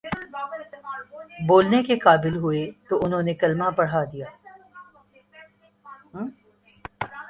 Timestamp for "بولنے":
1.47-1.81